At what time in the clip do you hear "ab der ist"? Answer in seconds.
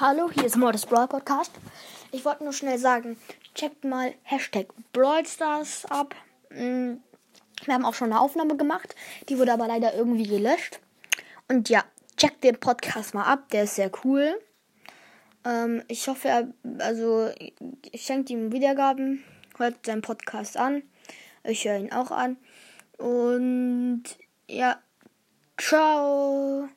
13.24-13.74